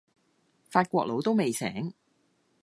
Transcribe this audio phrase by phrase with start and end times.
[0.67, 1.93] 法國佬都未醒